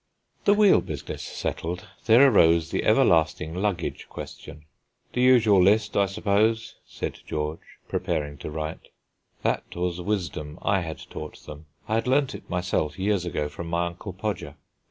The 0.45 0.55
wheel 0.55 0.81
business 0.81 1.21
settled, 1.21 1.87
there 2.07 2.27
arose 2.27 2.71
the 2.71 2.81
ever 2.81 3.05
lasting 3.05 3.53
luggage 3.53 4.07
question. 4.09 4.65
"The 5.13 5.21
usual 5.21 5.61
list, 5.61 5.95
I 5.95 6.07
suppose," 6.07 6.73
said 6.87 7.19
George, 7.27 7.59
preparing 7.87 8.39
to 8.39 8.49
write. 8.49 8.87
That 9.43 9.75
was 9.75 10.01
wisdom 10.01 10.57
I 10.63 10.79
had 10.79 10.97
taught 11.11 11.45
them; 11.45 11.67
I 11.87 11.93
had 11.93 12.07
learned 12.07 12.33
it 12.33 12.49
myself 12.49 12.97
years 12.97 13.25
ago 13.25 13.47
from 13.47 13.67
my 13.67 13.85
Uncle 13.85 14.13
Podger. 14.13 14.55